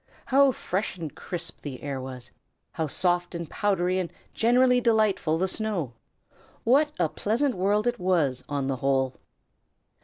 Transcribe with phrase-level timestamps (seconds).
[0.25, 2.31] How fresh and crisp the air was!
[2.71, 5.93] how soft and powdery and generally delightful the snow!
[6.63, 9.13] What a pleasant world it was, on the whole!